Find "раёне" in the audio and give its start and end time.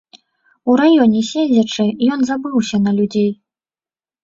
0.81-1.21